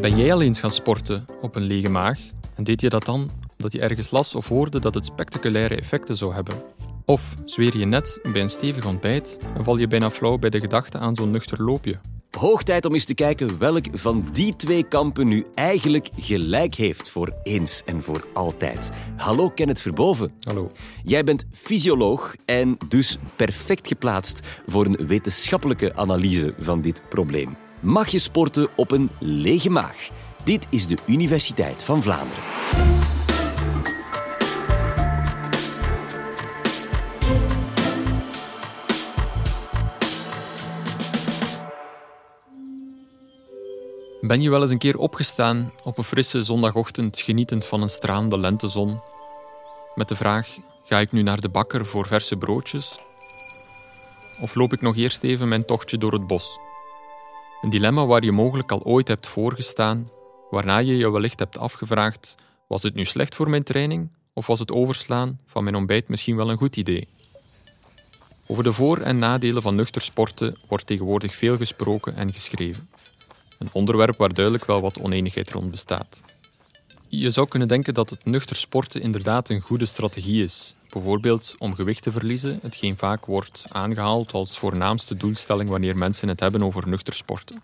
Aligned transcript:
Ben 0.00 0.16
jij 0.16 0.32
al 0.32 0.42
eens 0.42 0.60
gaan 0.60 0.70
sporten 0.70 1.24
op 1.40 1.54
een 1.54 1.62
lege 1.62 1.88
maag? 1.88 2.18
En 2.54 2.64
deed 2.64 2.80
je 2.80 2.88
dat 2.88 3.04
dan 3.04 3.30
omdat 3.56 3.72
je 3.72 3.80
ergens 3.80 4.10
las 4.10 4.34
of 4.34 4.48
hoorde 4.48 4.78
dat 4.78 4.94
het 4.94 5.06
spectaculaire 5.06 5.76
effecten 5.76 6.16
zou 6.16 6.34
hebben? 6.34 6.62
Of 7.04 7.34
zweer 7.44 7.76
je 7.76 7.84
net 7.84 8.18
bij 8.22 8.40
een 8.40 8.48
stevig 8.48 8.86
ontbijt 8.86 9.38
en 9.56 9.64
val 9.64 9.76
je 9.76 9.86
bijna 9.86 10.10
flauw 10.10 10.38
bij 10.38 10.50
de 10.50 10.60
gedachte 10.60 10.98
aan 10.98 11.14
zo'n 11.14 11.30
nuchter 11.30 11.62
loopje? 11.62 11.98
Hoog 12.38 12.62
tijd 12.62 12.84
om 12.84 12.94
eens 12.94 13.04
te 13.04 13.14
kijken 13.14 13.58
welk 13.58 13.84
van 13.92 14.28
die 14.32 14.56
twee 14.56 14.82
kampen 14.82 15.28
nu 15.28 15.46
eigenlijk 15.54 16.08
gelijk 16.16 16.74
heeft 16.74 17.08
voor 17.08 17.34
eens 17.42 17.82
en 17.84 18.02
voor 18.02 18.26
altijd. 18.32 18.90
Hallo 19.16 19.50
Kenneth 19.50 19.80
Verboven. 19.80 20.32
Hallo. 20.40 20.70
Jij 21.04 21.24
bent 21.24 21.46
fysioloog 21.52 22.36
en 22.44 22.76
dus 22.88 23.18
perfect 23.36 23.88
geplaatst 23.88 24.46
voor 24.66 24.86
een 24.86 25.06
wetenschappelijke 25.06 25.96
analyse 25.96 26.54
van 26.58 26.80
dit 26.80 27.02
probleem. 27.08 27.56
Mag 27.80 28.08
je 28.08 28.18
sporten 28.18 28.68
op 28.76 28.90
een 28.90 29.10
lege 29.18 29.70
maag? 29.70 30.08
Dit 30.44 30.66
is 30.70 30.86
de 30.86 30.98
Universiteit 31.06 31.84
van 31.84 32.02
Vlaanderen. 32.02 32.42
Ben 44.20 44.40
je 44.42 44.50
wel 44.50 44.62
eens 44.62 44.70
een 44.70 44.78
keer 44.78 44.96
opgestaan 44.96 45.72
op 45.82 45.98
een 45.98 46.04
frisse 46.04 46.42
zondagochtend 46.42 47.20
genietend 47.20 47.66
van 47.66 47.82
een 47.82 47.88
stralende 47.88 48.38
lentezon? 48.38 49.02
Met 49.94 50.08
de 50.08 50.16
vraag: 50.16 50.56
ga 50.84 50.98
ik 50.98 51.12
nu 51.12 51.22
naar 51.22 51.40
de 51.40 51.48
bakker 51.48 51.86
voor 51.86 52.06
verse 52.06 52.36
broodjes? 52.36 52.98
Of 54.42 54.54
loop 54.54 54.72
ik 54.72 54.80
nog 54.80 54.96
eerst 54.96 55.22
even 55.22 55.48
mijn 55.48 55.64
tochtje 55.64 55.98
door 55.98 56.12
het 56.12 56.26
bos? 56.26 56.58
Een 57.60 57.70
dilemma 57.70 58.06
waar 58.06 58.24
je 58.24 58.32
mogelijk 58.32 58.72
al 58.72 58.82
ooit 58.82 59.08
hebt 59.08 59.26
voorgestaan, 59.26 60.10
waarna 60.50 60.78
je 60.78 60.96
je 60.96 61.10
wellicht 61.10 61.38
hebt 61.38 61.58
afgevraagd: 61.58 62.34
was 62.68 62.82
het 62.82 62.94
nu 62.94 63.04
slecht 63.04 63.34
voor 63.34 63.50
mijn 63.50 63.62
training 63.62 64.10
of 64.32 64.46
was 64.46 64.58
het 64.58 64.72
overslaan 64.72 65.40
van 65.46 65.64
mijn 65.64 65.76
ontbijt 65.76 66.08
misschien 66.08 66.36
wel 66.36 66.50
een 66.50 66.56
goed 66.56 66.76
idee? 66.76 67.08
Over 68.46 68.64
de 68.64 68.72
voor- 68.72 68.98
en 68.98 69.18
nadelen 69.18 69.62
van 69.62 69.74
nuchter 69.74 70.02
sporten 70.02 70.58
wordt 70.68 70.86
tegenwoordig 70.86 71.34
veel 71.34 71.56
gesproken 71.56 72.16
en 72.16 72.32
geschreven. 72.32 72.88
Een 73.58 73.70
onderwerp 73.72 74.18
waar 74.18 74.34
duidelijk 74.34 74.64
wel 74.64 74.80
wat 74.80 75.00
oneenigheid 75.00 75.50
rond 75.50 75.70
bestaat. 75.70 76.22
Je 77.08 77.30
zou 77.30 77.48
kunnen 77.48 77.68
denken 77.68 77.94
dat 77.94 78.10
het 78.10 78.24
nuchter 78.24 78.56
sporten 78.56 79.02
inderdaad 79.02 79.48
een 79.48 79.60
goede 79.60 79.86
strategie 79.86 80.42
is. 80.42 80.74
Bijvoorbeeld 80.90 81.54
om 81.58 81.74
gewicht 81.74 82.02
te 82.02 82.12
verliezen, 82.12 82.58
hetgeen 82.62 82.96
vaak 82.96 83.26
wordt 83.26 83.64
aangehaald 83.68 84.32
als 84.32 84.58
voornaamste 84.58 85.16
doelstelling 85.16 85.68
wanneer 85.68 85.96
mensen 85.96 86.28
het 86.28 86.40
hebben 86.40 86.62
over 86.62 86.88
nuchter 86.88 87.14
sporten. 87.14 87.62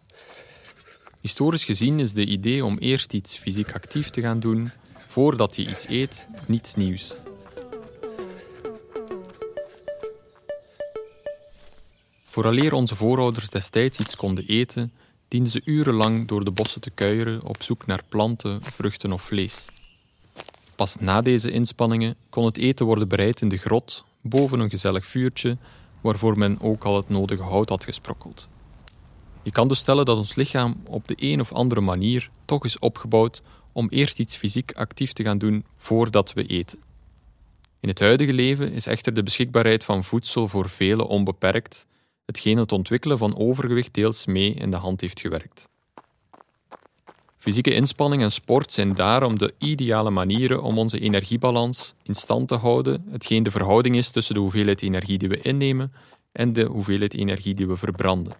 Historisch 1.21 1.65
gezien 1.65 2.01
is 2.01 2.13
de 2.13 2.27
idee 2.27 2.65
om 2.65 2.79
eerst 2.79 3.15
iets 3.15 3.37
fysiek 3.37 3.73
actief 3.73 4.11
te 4.11 4.21
gaan 4.21 4.41
doen 4.41 4.71
voordat 5.09 5.57
je 5.57 5.63
iets 5.63 5.89
eet 5.89 6.29
niets 6.47 6.75
nieuws. 6.75 7.15
Vooraleer 12.25 12.73
onze 12.73 12.97
voorouders 12.97 13.51
destijds 13.51 13.99
iets 13.99 14.17
konden 14.17 14.47
eten, 14.47 14.93
dienden 15.29 15.53
ze 15.53 15.61
urenlang 15.65 16.29
door 16.29 16.45
de 16.45 16.51
bossen 16.51 16.81
te 16.81 16.91
kuieren 16.91 17.43
op 17.43 17.63
zoek 17.63 17.87
naar 17.87 18.03
planten, 18.09 18.63
vruchten 18.63 19.13
of 19.13 19.23
vlees. 19.23 19.67
Pas 20.77 20.97
na 20.97 21.21
deze 21.21 21.51
inspanningen 21.51 22.17
kon 22.29 22.45
het 22.45 22.59
eten 22.59 22.87
worden 22.87 23.09
bereid 23.09 23.41
in 23.41 23.49
de 23.49 23.57
grot, 23.57 24.05
boven 24.21 24.61
een 24.61 24.71
gezellig 24.71 25.07
vuurtje, 25.07 25.57
waarvoor 26.01 26.39
men 26.39 26.61
ook 26.61 26.85
al 26.85 26.97
het 26.97 27.09
nodige 27.09 27.43
hout 27.43 27.69
had 27.69 27.85
gesprokkeld. 27.85 28.49
Je 29.43 29.51
kan 29.51 29.69
dus 29.69 29.79
stellen 29.79 30.05
dat 30.05 30.19
ons 30.19 30.35
lichaam 30.35 30.83
op 30.87 31.09
de 31.09 31.15
een 31.19 31.41
of 31.41 31.53
andere 31.53 31.81
manier 31.81 32.31
toch 32.45 32.65
is 32.65 32.79
opgebouwd 32.79 33.43
om 33.73 33.89
eerst 33.89 34.19
iets 34.19 34.37
fysiek 34.37 34.73
actief 34.73 35.13
te 35.13 35.23
gaan 35.23 35.39
doen 35.39 35.65
voordat 35.77 36.33
we 36.33 36.47
eten. 36.47 36.79
In 37.81 37.89
het 37.89 37.99
huidige 37.99 38.33
leven 38.33 38.73
is 38.73 38.87
echter 38.87 39.15
de 39.15 39.23
beschikbaarheid 39.23 39.85
van 39.85 40.05
voedsel 40.05 40.49
voor 40.49 40.69
velen 40.69 41.07
onbeperkt 41.07 41.87
hetgeen 42.27 42.59
het 42.59 42.73
ontwikkelen 42.73 43.19
van 43.19 43.37
overgewicht 43.37 43.95
deels 43.95 44.27
mee 44.27 44.55
in 44.55 44.71
de 44.71 44.77
hand 44.77 45.01
heeft 45.01 45.21
gewerkt. 45.21 45.69
Fysieke 47.47 47.75
inspanning 47.75 48.23
en 48.23 48.33
sport 48.33 48.73
zijn 48.73 48.95
daarom 48.95 49.39
de 49.39 49.55
ideale 49.59 50.11
manieren 50.11 50.63
om 50.63 50.79
onze 50.79 50.99
energiebalans 50.99 51.95
in 52.03 52.15
stand 52.15 52.49
te 52.49 52.55
houden, 52.55 53.07
hetgeen 53.11 53.43
de 53.43 53.51
verhouding 53.51 53.97
is 53.97 54.11
tussen 54.11 54.35
de 54.35 54.41
hoeveelheid 54.41 54.83
energie 54.83 55.19
die 55.19 55.29
we 55.29 55.41
innemen 55.41 55.93
en 56.33 56.53
de 56.53 56.65
hoeveelheid 56.65 57.15
energie 57.15 57.55
die 57.55 57.67
we 57.67 57.77
verbranden. 57.77 58.33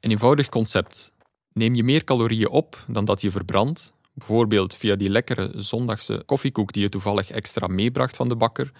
Een 0.00 0.10
eenvoudig 0.10 0.48
concept. 0.48 1.12
Neem 1.52 1.74
je 1.74 1.82
meer 1.82 2.04
calorieën 2.04 2.48
op 2.48 2.84
dan 2.88 3.04
dat 3.04 3.20
je 3.20 3.30
verbrandt, 3.30 3.92
bijvoorbeeld 4.12 4.74
via 4.74 4.96
die 4.96 5.10
lekkere 5.10 5.52
zondagse 5.56 6.22
koffiekoek 6.26 6.72
die 6.72 6.82
je 6.82 6.88
toevallig 6.88 7.30
extra 7.30 7.66
meebracht 7.66 8.16
van 8.16 8.28
de 8.28 8.36
bakker, 8.36 8.72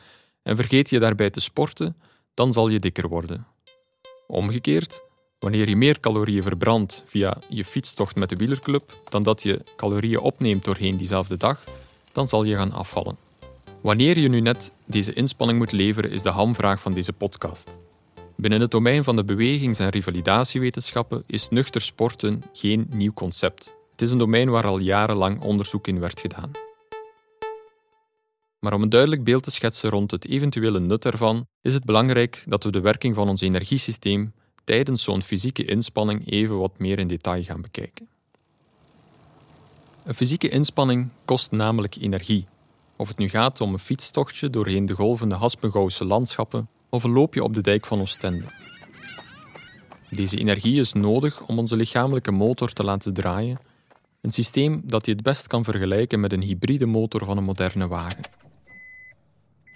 en 0.42 0.56
vergeet 0.56 0.90
je 0.90 0.98
daarbij 0.98 1.30
te 1.30 1.40
sporten, 1.40 1.96
dan 2.34 2.52
zal 2.52 2.68
je 2.68 2.78
dikker 2.78 3.08
worden. 3.08 3.46
Omgekeerd, 4.26 5.02
wanneer 5.42 5.68
je 5.68 5.76
meer 5.76 6.00
calorieën 6.00 6.42
verbrandt 6.42 7.02
via 7.06 7.36
je 7.48 7.64
fietstocht 7.64 8.16
met 8.16 8.28
de 8.28 8.36
wielerclub 8.36 9.00
dan 9.08 9.22
dat 9.22 9.42
je 9.42 9.60
calorieën 9.76 10.18
opneemt 10.18 10.64
doorheen 10.64 10.96
diezelfde 10.96 11.36
dag, 11.36 11.64
dan 12.12 12.28
zal 12.28 12.44
je 12.44 12.56
gaan 12.56 12.72
afvallen. 12.72 13.16
Wanneer 13.80 14.18
je 14.18 14.28
nu 14.28 14.40
net 14.40 14.72
deze 14.84 15.12
inspanning 15.12 15.58
moet 15.58 15.72
leveren, 15.72 16.10
is 16.10 16.22
de 16.22 16.28
hamvraag 16.28 16.80
van 16.80 16.92
deze 16.94 17.12
podcast. 17.12 17.80
Binnen 18.36 18.60
het 18.60 18.70
domein 18.70 19.04
van 19.04 19.16
de 19.16 19.24
bewegings- 19.24 19.78
en 19.78 19.88
revalidatiewetenschappen 19.88 21.22
is 21.26 21.48
nuchter 21.48 21.80
sporten 21.80 22.42
geen 22.52 22.86
nieuw 22.90 23.12
concept. 23.12 23.74
Het 23.92 24.02
is 24.02 24.10
een 24.10 24.18
domein 24.18 24.50
waar 24.50 24.66
al 24.66 24.78
jarenlang 24.78 25.40
onderzoek 25.40 25.86
in 25.86 26.00
werd 26.00 26.20
gedaan. 26.20 26.50
Maar 28.58 28.72
om 28.72 28.82
een 28.82 28.88
duidelijk 28.88 29.24
beeld 29.24 29.42
te 29.42 29.50
schetsen 29.50 29.90
rond 29.90 30.10
het 30.10 30.28
eventuele 30.28 30.80
nut 30.80 31.04
ervan, 31.04 31.46
is 31.62 31.74
het 31.74 31.84
belangrijk 31.84 32.44
dat 32.46 32.64
we 32.64 32.70
de 32.70 32.80
werking 32.80 33.14
van 33.14 33.28
ons 33.28 33.40
energiesysteem 33.40 34.32
tijdens 34.64 35.02
zo'n 35.02 35.22
fysieke 35.22 35.64
inspanning 35.64 36.30
even 36.30 36.58
wat 36.58 36.78
meer 36.78 36.98
in 36.98 37.06
detail 37.06 37.42
gaan 37.42 37.62
bekijken. 37.62 38.08
Een 40.04 40.14
fysieke 40.14 40.48
inspanning 40.48 41.08
kost 41.24 41.50
namelijk 41.50 41.96
energie. 41.96 42.44
Of 42.96 43.08
het 43.08 43.18
nu 43.18 43.28
gaat 43.28 43.60
om 43.60 43.72
een 43.72 43.78
fietstochtje 43.78 44.50
doorheen 44.50 44.86
de 44.86 44.94
golvende 44.94 45.34
Haspengouwse 45.34 46.04
landschappen 46.04 46.68
of 46.88 47.04
een 47.04 47.12
loopje 47.12 47.42
op 47.42 47.54
de 47.54 47.60
dijk 47.60 47.86
van 47.86 48.00
Oostende. 48.00 48.44
Deze 50.10 50.38
energie 50.38 50.80
is 50.80 50.92
nodig 50.92 51.46
om 51.46 51.58
onze 51.58 51.76
lichamelijke 51.76 52.30
motor 52.30 52.72
te 52.72 52.84
laten 52.84 53.14
draaien, 53.14 53.58
een 54.20 54.32
systeem 54.32 54.82
dat 54.84 55.06
je 55.06 55.12
het 55.12 55.22
best 55.22 55.46
kan 55.46 55.64
vergelijken 55.64 56.20
met 56.20 56.32
een 56.32 56.42
hybride 56.42 56.86
motor 56.86 57.24
van 57.24 57.36
een 57.36 57.44
moderne 57.44 57.88
wagen. 57.88 58.24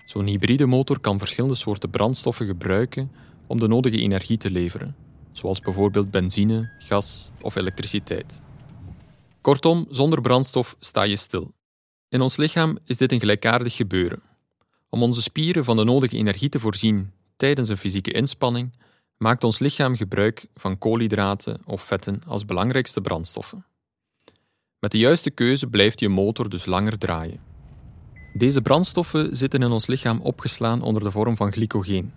Zo'n 0.04 0.26
hybride 0.26 0.66
motor 0.66 1.00
kan 1.00 1.18
verschillende 1.18 1.54
soorten 1.54 1.90
brandstoffen 1.90 2.46
gebruiken 2.46 3.10
om 3.46 3.58
de 3.58 3.68
nodige 3.68 3.98
energie 3.98 4.36
te 4.36 4.50
leveren, 4.50 4.96
zoals 5.32 5.60
bijvoorbeeld 5.60 6.10
benzine, 6.10 6.70
gas 6.78 7.30
of 7.40 7.56
elektriciteit. 7.56 8.40
Kortom, 9.40 9.86
zonder 9.90 10.20
brandstof 10.20 10.76
sta 10.80 11.02
je 11.02 11.16
stil. 11.16 11.52
In 12.08 12.20
ons 12.20 12.36
lichaam 12.36 12.78
is 12.84 12.96
dit 12.96 13.12
een 13.12 13.20
gelijkaardig 13.20 13.76
gebeuren. 13.76 14.22
Om 14.88 15.02
onze 15.02 15.22
spieren 15.22 15.64
van 15.64 15.76
de 15.76 15.84
nodige 15.84 16.16
energie 16.16 16.48
te 16.48 16.58
voorzien 16.58 17.12
tijdens 17.36 17.68
een 17.68 17.76
fysieke 17.76 18.12
inspanning, 18.12 18.72
maakt 19.16 19.44
ons 19.44 19.58
lichaam 19.58 19.96
gebruik 19.96 20.46
van 20.54 20.78
koolhydraten 20.78 21.60
of 21.64 21.82
vetten 21.82 22.20
als 22.26 22.44
belangrijkste 22.44 23.00
brandstoffen. 23.00 23.64
Met 24.78 24.92
de 24.92 24.98
juiste 24.98 25.30
keuze 25.30 25.66
blijft 25.66 26.00
je 26.00 26.08
motor 26.08 26.48
dus 26.48 26.66
langer 26.66 26.98
draaien. 26.98 27.40
Deze 28.32 28.62
brandstoffen 28.62 29.36
zitten 29.36 29.62
in 29.62 29.70
ons 29.70 29.86
lichaam 29.86 30.20
opgeslaan 30.20 30.82
onder 30.82 31.02
de 31.02 31.10
vorm 31.10 31.36
van 31.36 31.52
glycogeen, 31.52 32.12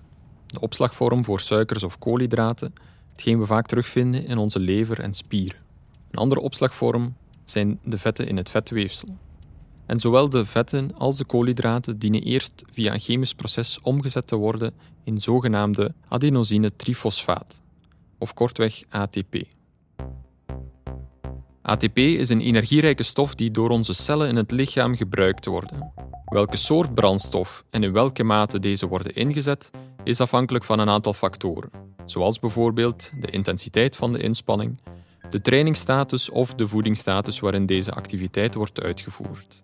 de 0.54 0.60
opslagvorm 0.60 1.24
voor 1.24 1.40
suikers 1.40 1.84
of 1.84 1.98
koolhydraten, 1.98 2.74
hetgeen 3.12 3.40
we 3.40 3.46
vaak 3.46 3.66
terugvinden 3.66 4.26
in 4.26 4.38
onze 4.38 4.60
lever 4.60 5.00
en 5.00 5.14
spieren. 5.14 5.62
Een 6.12 6.20
andere 6.20 6.42
opslagvorm 6.42 7.16
zijn 7.46 7.80
de 7.84 7.98
vetten 7.98 8.28
in 8.28 8.38
het 8.38 8.50
vetweefsel. 8.50 9.18
En 9.86 10.00
zowel 10.00 10.30
de 10.30 10.46
vetten 10.46 10.92
als 10.98 11.18
de 11.18 11.26
koolhydraten 11.26 12.00
dienen 12.00 12.24
eerst 12.24 12.64
via 12.72 12.94
een 12.94 13.00
chemisch 13.00 13.34
proces 13.34 13.80
omgezet 13.82 14.28
te 14.28 14.36
worden 14.36 14.74
in 15.04 15.20
zogenaamde 15.20 15.94
adenosine 16.08 16.76
trifosfaat, 16.76 17.62
of 18.18 18.34
kortweg 18.34 18.82
ATP. 18.90 19.36
ATP 21.62 21.98
is 21.98 22.30
een 22.30 22.42
energierijke 22.42 23.04
stof 23.04 23.36
die 23.36 23.52
door 23.52 23.70
onze 23.70 23.94
cellen 23.94 24.28
in 24.28 24.36
het 24.36 24.52
lichaam 24.52 24.96
gebruikt 24.96 25.46
worden. 25.46 25.92
Welke 26.26 26.58
soort 26.58 26.94
brandstof 26.94 27.64
en 27.70 27.84
in 27.84 27.92
welke 27.92 28.24
mate 28.24 28.60
deze 28.60 28.88
worden 28.88 29.16
ingezet, 29.16 29.72
is 30.10 30.22
afhankelijk 30.22 30.64
van 30.64 30.80
een 30.80 30.90
aantal 30.90 31.14
factoren, 31.14 31.72
zoals 32.06 32.40
bijvoorbeeld 32.40 33.12
de 33.20 33.32
intensiteit 33.32 33.96
van 33.96 34.12
de 34.12 34.20
inspanning, 34.20 34.82
de 35.30 35.42
trainingsstatus 35.42 36.30
of 36.30 36.54
de 36.54 36.68
voedingsstatus 36.68 37.40
waarin 37.40 37.66
deze 37.66 37.92
activiteit 37.92 38.56
wordt 38.56 38.82
uitgevoerd. 38.82 39.64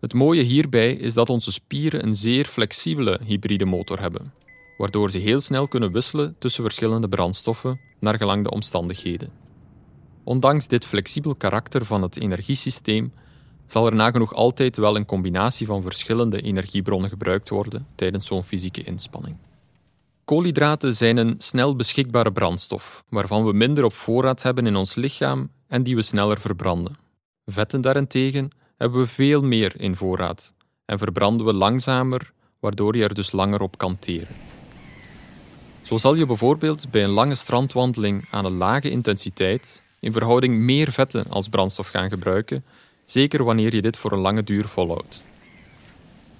Het 0.00 0.14
mooie 0.14 0.42
hierbij 0.42 0.92
is 0.92 1.14
dat 1.14 1.30
onze 1.30 1.52
spieren 1.52 2.06
een 2.06 2.16
zeer 2.16 2.44
flexibele 2.44 3.20
hybride 3.24 3.64
motor 3.64 4.00
hebben, 4.00 4.32
waardoor 4.76 5.10
ze 5.10 5.18
heel 5.18 5.40
snel 5.40 5.68
kunnen 5.68 5.92
wisselen 5.92 6.36
tussen 6.38 6.62
verschillende 6.62 7.08
brandstoffen 7.08 7.80
naar 8.00 8.16
gelang 8.16 8.44
de 8.44 8.50
omstandigheden. 8.50 9.30
Ondanks 10.24 10.68
dit 10.68 10.86
flexibel 10.86 11.34
karakter 11.34 11.84
van 11.84 12.02
het 12.02 12.16
energiesysteem 12.16 13.12
zal 13.68 13.86
er 13.86 13.94
nagenoeg 13.94 14.34
altijd 14.34 14.76
wel 14.76 14.96
een 14.96 15.06
combinatie 15.06 15.66
van 15.66 15.82
verschillende 15.82 16.40
energiebronnen 16.40 17.10
gebruikt 17.10 17.48
worden 17.48 17.86
tijdens 17.94 18.26
zo'n 18.26 18.44
fysieke 18.44 18.82
inspanning. 18.82 19.36
Koolhydraten 20.24 20.94
zijn 20.94 21.16
een 21.16 21.34
snel 21.38 21.76
beschikbare 21.76 22.32
brandstof, 22.32 23.04
waarvan 23.08 23.44
we 23.44 23.52
minder 23.52 23.84
op 23.84 23.92
voorraad 23.92 24.42
hebben 24.42 24.66
in 24.66 24.76
ons 24.76 24.94
lichaam 24.94 25.50
en 25.68 25.82
die 25.82 25.94
we 25.94 26.02
sneller 26.02 26.40
verbranden. 26.40 26.96
Vetten 27.46 27.80
daarentegen 27.80 28.48
hebben 28.76 29.00
we 29.00 29.06
veel 29.06 29.42
meer 29.42 29.80
in 29.80 29.96
voorraad 29.96 30.54
en 30.84 30.98
verbranden 30.98 31.46
we 31.46 31.54
langzamer, 31.54 32.32
waardoor 32.60 32.96
je 32.96 33.02
er 33.02 33.14
dus 33.14 33.32
langer 33.32 33.60
op 33.60 33.78
kan 33.78 33.98
teren. 33.98 34.36
Zo 35.82 35.96
zal 35.96 36.14
je 36.14 36.26
bijvoorbeeld 36.26 36.90
bij 36.90 37.04
een 37.04 37.10
lange 37.10 37.34
strandwandeling 37.34 38.26
aan 38.30 38.44
een 38.44 38.56
lage 38.56 38.90
intensiteit 38.90 39.82
in 40.00 40.12
verhouding 40.12 40.58
meer 40.58 40.92
vetten 40.92 41.30
als 41.30 41.48
brandstof 41.48 41.88
gaan 41.88 42.08
gebruiken, 42.08 42.64
zeker 43.10 43.44
wanneer 43.44 43.74
je 43.74 43.82
dit 43.82 43.96
voor 43.96 44.12
een 44.12 44.18
lange 44.18 44.44
duur 44.44 44.64
volhoudt. 44.64 45.22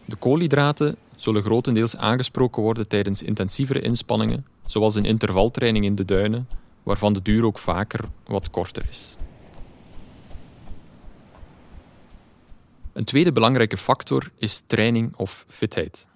De 0.05 0.17
koolhydraten 0.17 0.97
zullen 1.17 1.43
grotendeels 1.43 1.97
aangesproken 1.97 2.63
worden 2.63 2.89
tijdens 2.89 3.23
intensievere 3.23 3.81
inspanningen, 3.81 4.47
zoals 4.67 4.95
een 4.95 5.05
intervaltraining 5.05 5.85
in 5.85 5.95
de 5.95 6.05
duinen, 6.05 6.49
waarvan 6.83 7.13
de 7.13 7.23
duur 7.23 7.45
ook 7.45 7.59
vaker 7.59 8.01
wat 8.27 8.51
korter 8.51 8.87
is. 8.89 9.17
Een 12.93 13.05
tweede 13.05 13.33
belangrijke 13.33 13.77
factor 13.77 14.31
is 14.39 14.63
training 14.67 15.17
of 15.17 15.45
fitheid. 15.49 16.07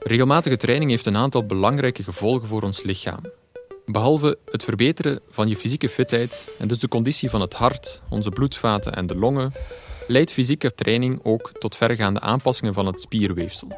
Regelmatige 0.00 0.56
training 0.56 0.90
heeft 0.90 1.06
een 1.06 1.16
aantal 1.16 1.46
belangrijke 1.46 2.02
gevolgen 2.02 2.48
voor 2.48 2.62
ons 2.62 2.82
lichaam. 2.82 3.22
Behalve 3.90 4.38
het 4.44 4.64
verbeteren 4.64 5.20
van 5.30 5.48
je 5.48 5.56
fysieke 5.56 5.88
fitheid 5.88 6.50
en 6.58 6.68
dus 6.68 6.78
de 6.78 6.88
conditie 6.88 7.30
van 7.30 7.40
het 7.40 7.54
hart, 7.54 8.02
onze 8.08 8.30
bloedvaten 8.30 8.94
en 8.94 9.06
de 9.06 9.16
longen, 9.16 9.52
leidt 10.06 10.32
fysieke 10.32 10.74
training 10.74 11.20
ook 11.22 11.52
tot 11.58 11.76
vergaande 11.76 12.20
aanpassingen 12.20 12.74
van 12.74 12.86
het 12.86 13.00
spierweefsel. 13.00 13.68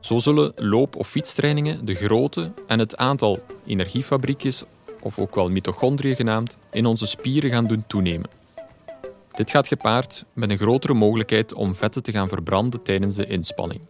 Zo 0.00 0.18
zullen 0.18 0.52
loop- 0.56 0.96
of 0.96 1.08
fietstrainingen 1.08 1.84
de 1.84 1.94
grootte 1.94 2.52
en 2.66 2.78
het 2.78 2.96
aantal 2.96 3.38
energiefabriekjes, 3.66 4.64
of 5.00 5.18
ook 5.18 5.34
wel 5.34 5.50
mitochondriën 5.50 6.16
genaamd, 6.16 6.58
in 6.70 6.86
onze 6.86 7.06
spieren 7.06 7.50
gaan 7.50 7.66
doen 7.66 7.84
toenemen. 7.86 8.30
Dit 9.32 9.50
gaat 9.50 9.68
gepaard 9.68 10.24
met 10.32 10.50
een 10.50 10.58
grotere 10.58 10.94
mogelijkheid 10.94 11.54
om 11.54 11.74
vetten 11.74 12.02
te 12.02 12.12
gaan 12.12 12.28
verbranden 12.28 12.82
tijdens 12.82 13.16
de 13.16 13.26
inspanning. 13.26 13.80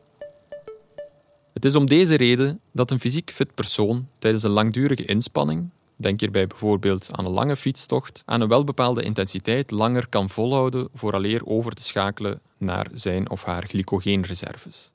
Het 1.53 1.65
is 1.65 1.75
om 1.75 1.87
deze 1.87 2.15
reden 2.15 2.61
dat 2.73 2.91
een 2.91 3.01
fysiek 3.01 3.31
fit 3.31 3.55
persoon 3.55 4.09
tijdens 4.19 4.43
een 4.43 4.51
langdurige 4.51 5.05
inspanning, 5.05 5.71
denk 5.97 6.21
hierbij 6.21 6.47
bijvoorbeeld 6.47 7.09
aan 7.13 7.25
een 7.25 7.31
lange 7.31 7.57
fietstocht, 7.57 8.23
aan 8.27 8.41
een 8.41 8.49
welbepaalde 8.49 9.03
intensiteit 9.03 9.71
langer 9.71 10.09
kan 10.09 10.29
volhouden 10.29 10.89
vooraleer 10.95 11.47
over 11.47 11.73
te 11.73 11.83
schakelen 11.83 12.41
naar 12.59 12.87
zijn 12.93 13.31
of 13.31 13.45
haar 13.45 13.65
glycogeenreserves. 13.67 14.93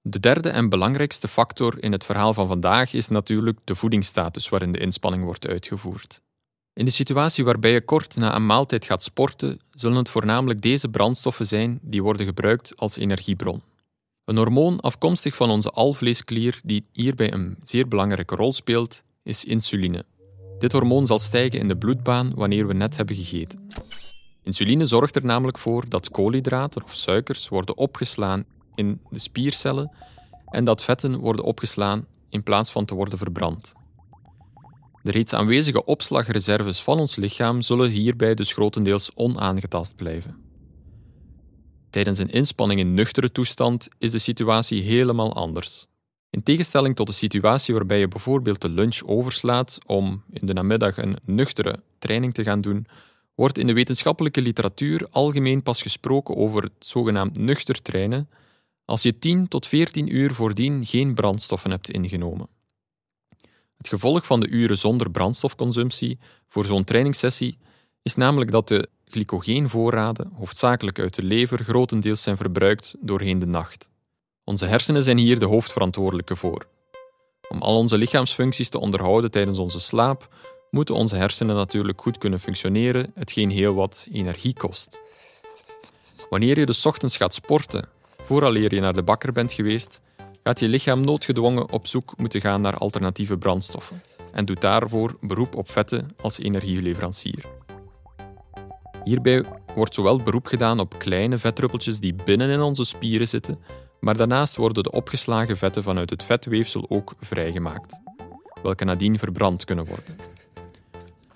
De 0.00 0.20
derde 0.20 0.48
en 0.48 0.68
belangrijkste 0.68 1.28
factor 1.28 1.82
in 1.82 1.92
het 1.92 2.04
verhaal 2.04 2.34
van 2.34 2.46
vandaag 2.46 2.92
is 2.92 3.08
natuurlijk 3.08 3.58
de 3.64 3.74
voedingsstatus 3.74 4.48
waarin 4.48 4.72
de 4.72 4.78
inspanning 4.78 5.24
wordt 5.24 5.46
uitgevoerd. 5.46 6.20
In 6.72 6.84
de 6.84 6.90
situatie 6.90 7.44
waarbij 7.44 7.72
je 7.72 7.80
kort 7.80 8.16
na 8.16 8.34
een 8.34 8.46
maaltijd 8.46 8.84
gaat 8.84 9.02
sporten, 9.02 9.60
zullen 9.70 9.96
het 9.96 10.08
voornamelijk 10.08 10.62
deze 10.62 10.88
brandstoffen 10.88 11.46
zijn 11.46 11.78
die 11.82 12.02
worden 12.02 12.26
gebruikt 12.26 12.76
als 12.76 12.96
energiebron. 12.96 13.62
Een 14.24 14.36
hormoon 14.36 14.80
afkomstig 14.80 15.36
van 15.36 15.50
onze 15.50 15.70
alvleesklier 15.70 16.60
die 16.64 16.84
hierbij 16.92 17.32
een 17.32 17.56
zeer 17.60 17.88
belangrijke 17.88 18.34
rol 18.34 18.52
speelt, 18.52 19.02
is 19.22 19.44
insuline. 19.44 20.04
Dit 20.58 20.72
hormoon 20.72 21.06
zal 21.06 21.18
stijgen 21.18 21.58
in 21.58 21.68
de 21.68 21.76
bloedbaan 21.76 22.32
wanneer 22.34 22.66
we 22.66 22.74
net 22.74 22.96
hebben 22.96 23.16
gegeten. 23.16 23.68
Insuline 24.42 24.86
zorgt 24.86 25.16
er 25.16 25.24
namelijk 25.24 25.58
voor 25.58 25.88
dat 25.88 26.10
koolhydraten 26.10 26.84
of 26.84 26.94
suikers 26.94 27.48
worden 27.48 27.76
opgeslaan 27.76 28.44
in 28.74 29.00
de 29.10 29.18
spiercellen 29.18 29.90
en 30.50 30.64
dat 30.64 30.84
vetten 30.84 31.18
worden 31.18 31.44
opgeslaan 31.44 32.06
in 32.28 32.42
plaats 32.42 32.70
van 32.70 32.84
te 32.84 32.94
worden 32.94 33.18
verbrand. 33.18 33.72
De 35.02 35.10
reeds 35.10 35.32
aanwezige 35.32 35.84
opslagreserves 35.84 36.82
van 36.82 36.98
ons 36.98 37.16
lichaam 37.16 37.60
zullen 37.60 37.90
hierbij 37.90 38.34
dus 38.34 38.52
grotendeels 38.52 39.10
onaangetast 39.14 39.96
blijven. 39.96 40.43
Tijdens 41.94 42.18
een 42.18 42.30
inspanning 42.30 42.80
in 42.80 42.94
nuchtere 42.94 43.32
toestand 43.32 43.88
is 43.98 44.10
de 44.10 44.18
situatie 44.18 44.82
helemaal 44.82 45.34
anders. 45.34 45.86
In 46.30 46.42
tegenstelling 46.42 46.96
tot 46.96 47.06
de 47.06 47.12
situatie 47.12 47.74
waarbij 47.74 47.98
je 47.98 48.08
bijvoorbeeld 48.08 48.60
de 48.60 48.68
lunch 48.68 49.02
overslaat 49.04 49.78
om 49.86 50.22
in 50.30 50.46
de 50.46 50.52
namiddag 50.52 50.96
een 50.96 51.16
nuchtere 51.24 51.82
training 51.98 52.34
te 52.34 52.42
gaan 52.42 52.60
doen, 52.60 52.86
wordt 53.34 53.58
in 53.58 53.66
de 53.66 53.72
wetenschappelijke 53.72 54.42
literatuur 54.42 55.06
algemeen 55.10 55.62
pas 55.62 55.82
gesproken 55.82 56.36
over 56.36 56.62
het 56.62 56.72
zogenaamd 56.78 57.38
nuchter 57.38 57.82
trainen 57.82 58.28
als 58.84 59.02
je 59.02 59.18
10 59.18 59.48
tot 59.48 59.66
14 59.66 60.14
uur 60.14 60.34
voordien 60.34 60.86
geen 60.86 61.14
brandstoffen 61.14 61.70
hebt 61.70 61.90
ingenomen. 61.90 62.48
Het 63.76 63.88
gevolg 63.88 64.26
van 64.26 64.40
de 64.40 64.48
uren 64.48 64.78
zonder 64.78 65.10
brandstofconsumptie 65.10 66.18
voor 66.48 66.64
zo'n 66.64 66.84
trainingssessie 66.84 67.58
is 68.02 68.14
namelijk 68.14 68.50
dat 68.50 68.68
de 68.68 68.88
glycogeenvoorraden, 69.08 70.32
hoofdzakelijk 70.34 70.98
uit 70.98 71.14
de 71.14 71.22
lever, 71.22 71.64
grotendeels 71.64 72.22
zijn 72.22 72.36
verbruikt 72.36 72.94
doorheen 73.00 73.38
de 73.38 73.46
nacht. 73.46 73.88
Onze 74.44 74.66
hersenen 74.66 75.02
zijn 75.02 75.18
hier 75.18 75.38
de 75.38 75.44
hoofdverantwoordelijke 75.44 76.36
voor. 76.36 76.66
Om 77.48 77.62
al 77.62 77.76
onze 77.76 77.98
lichaamsfuncties 77.98 78.68
te 78.68 78.78
onderhouden 78.78 79.30
tijdens 79.30 79.58
onze 79.58 79.80
slaap, 79.80 80.28
moeten 80.70 80.94
onze 80.94 81.16
hersenen 81.16 81.56
natuurlijk 81.56 82.00
goed 82.00 82.18
kunnen 82.18 82.40
functioneren, 82.40 83.12
hetgeen 83.14 83.50
heel 83.50 83.74
wat 83.74 84.08
energie 84.12 84.54
kost. 84.54 85.00
Wanneer 86.30 86.58
je 86.58 86.66
dus 86.66 86.86
ochtends 86.86 87.16
gaat 87.16 87.34
sporten, 87.34 87.88
vooraleer 88.22 88.74
je 88.74 88.80
naar 88.80 88.94
de 88.94 89.02
bakker 89.02 89.32
bent 89.32 89.52
geweest, 89.52 90.00
gaat 90.42 90.60
je 90.60 90.68
lichaam 90.68 91.00
noodgedwongen 91.00 91.70
op 91.70 91.86
zoek 91.86 92.12
moeten 92.16 92.40
gaan 92.40 92.60
naar 92.60 92.76
alternatieve 92.76 93.38
brandstoffen 93.38 94.02
en 94.32 94.44
doet 94.44 94.60
daarvoor 94.60 95.16
beroep 95.20 95.56
op 95.56 95.70
vetten 95.70 96.08
als 96.20 96.38
energieleverancier. 96.38 97.63
Hierbij 99.04 99.44
wordt 99.74 99.94
zowel 99.94 100.18
beroep 100.18 100.46
gedaan 100.46 100.80
op 100.80 100.98
kleine 100.98 101.38
vetdruppeltjes 101.38 102.00
die 102.00 102.14
binnen 102.14 102.50
in 102.50 102.60
onze 102.60 102.84
spieren 102.84 103.28
zitten, 103.28 103.58
maar 104.00 104.16
daarnaast 104.16 104.56
worden 104.56 104.82
de 104.82 104.90
opgeslagen 104.90 105.56
vetten 105.56 105.82
vanuit 105.82 106.10
het 106.10 106.24
vetweefsel 106.24 106.86
ook 106.88 107.14
vrijgemaakt, 107.20 108.00
welke 108.62 108.84
nadien 108.84 109.18
verbrand 109.18 109.64
kunnen 109.64 109.84
worden. 109.84 110.18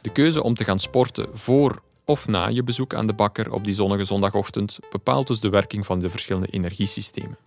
De 0.00 0.10
keuze 0.10 0.42
om 0.42 0.54
te 0.54 0.64
gaan 0.64 0.78
sporten 0.78 1.38
voor 1.38 1.82
of 2.04 2.26
na 2.26 2.46
je 2.46 2.62
bezoek 2.62 2.94
aan 2.94 3.06
de 3.06 3.14
bakker 3.14 3.52
op 3.52 3.64
die 3.64 3.74
zonnige 3.74 4.04
zondagochtend 4.04 4.78
bepaalt 4.90 5.26
dus 5.26 5.40
de 5.40 5.48
werking 5.48 5.86
van 5.86 5.98
de 5.98 6.10
verschillende 6.10 6.48
energiesystemen. 6.50 7.38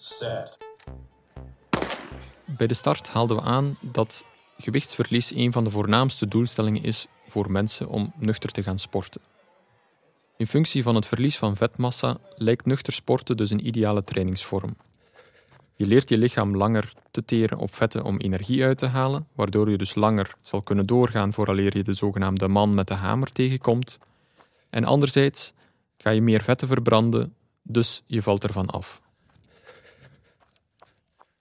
Bij 2.45 2.67
de 2.67 2.73
start 2.73 3.09
haalden 3.09 3.37
we 3.37 3.43
aan 3.43 3.77
dat 3.79 4.25
gewichtsverlies 4.57 5.31
een 5.35 5.51
van 5.51 5.63
de 5.63 5.69
voornaamste 5.69 6.27
doelstellingen 6.27 6.83
is 6.83 7.07
voor 7.27 7.51
mensen 7.51 7.87
om 7.87 8.13
nuchter 8.17 8.51
te 8.51 8.63
gaan 8.63 8.79
sporten. 8.79 9.30
In 10.41 10.47
functie 10.47 10.83
van 10.83 10.95
het 10.95 11.05
verlies 11.05 11.37
van 11.37 11.55
vetmassa 11.55 12.17
lijkt 12.35 12.65
nuchter 12.65 12.93
sporten 12.93 13.37
dus 13.37 13.49
een 13.49 13.67
ideale 13.67 14.03
trainingsvorm. 14.03 14.75
Je 15.75 15.85
leert 15.85 16.09
je 16.09 16.17
lichaam 16.17 16.55
langer 16.55 16.93
te 17.11 17.25
teren 17.25 17.57
op 17.57 17.73
vetten 17.73 18.03
om 18.03 18.17
energie 18.17 18.63
uit 18.63 18.77
te 18.77 18.85
halen, 18.85 19.27
waardoor 19.33 19.69
je 19.69 19.77
dus 19.77 19.95
langer 19.95 20.35
zal 20.41 20.61
kunnen 20.61 20.85
doorgaan 20.85 21.33
vooraleer 21.33 21.77
je 21.77 21.83
de 21.83 21.93
zogenaamde 21.93 22.47
man 22.47 22.73
met 22.73 22.87
de 22.87 22.93
hamer 22.93 23.31
tegenkomt. 23.31 23.99
En 24.69 24.83
anderzijds 24.83 25.53
ga 25.97 26.09
je 26.09 26.21
meer 26.21 26.41
vetten 26.41 26.67
verbranden, 26.67 27.35
dus 27.63 28.03
je 28.05 28.21
valt 28.21 28.43
ervan 28.43 28.67
af. 28.67 29.01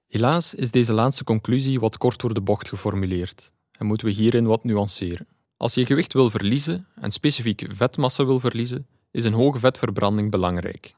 Helaas 0.09 0.54
is 0.54 0.71
deze 0.71 0.92
laatste 0.92 1.25
conclusie 1.25 1.80
wat 1.80 1.99
kort 1.99 2.21
door 2.21 2.35
de 2.35 2.40
bocht 2.40 2.69
geformuleerd 2.69 3.52
en 3.78 3.87
moeten 3.87 4.07
we 4.07 4.12
hierin 4.12 4.47
wat 4.47 4.64
nuanceren. 4.64 5.26
Als 5.61 5.75
je 5.75 5.87
gewicht 5.87 6.12
wil 6.12 6.31
verliezen 6.31 6.87
en 6.95 7.11
specifiek 7.11 7.64
vetmassa 7.69 8.25
wil 8.25 8.40
verliezen, 8.40 8.87
is 9.11 9.25
een 9.25 9.33
hoge 9.33 9.59
vetverbranding 9.59 10.31
belangrijk. 10.31 10.95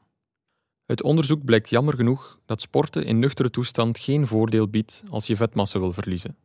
Uit 0.85 1.03
onderzoek 1.03 1.45
blijkt 1.45 1.69
jammer 1.69 1.95
genoeg 1.95 2.39
dat 2.45 2.61
sporten 2.61 3.05
in 3.05 3.19
nuchtere 3.19 3.49
toestand 3.49 3.99
geen 3.99 4.27
voordeel 4.27 4.67
biedt 4.67 5.03
als 5.09 5.27
je 5.27 5.35
vetmassa 5.35 5.79
wil 5.79 5.93
verliezen, 5.93 6.37